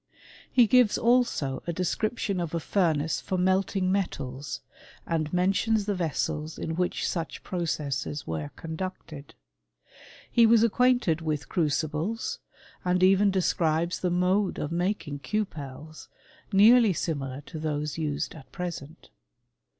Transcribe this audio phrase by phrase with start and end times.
[0.51, 4.61] He gives also a description of a furnace for melting metals,
[5.05, 9.35] and mentions the vessels in which such pro« cesses were conducted.
[10.31, 12.39] He was acquainted with era* cibles;
[12.83, 16.07] and even describes the mode of making cupetei
[16.51, 19.11] nearly similar to those used at present.